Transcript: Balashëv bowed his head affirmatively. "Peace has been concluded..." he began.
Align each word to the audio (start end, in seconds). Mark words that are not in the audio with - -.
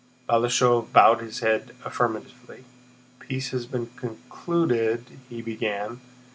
Balashëv 0.27 0.91
bowed 0.91 1.19
his 1.21 1.41
head 1.41 1.75
affirmatively. 1.85 2.63
"Peace 3.19 3.51
has 3.51 3.67
been 3.67 3.85
concluded..." 3.97 5.05
he 5.29 5.43
began. 5.43 6.01